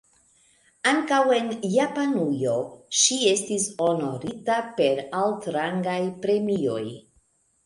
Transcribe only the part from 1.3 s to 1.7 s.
en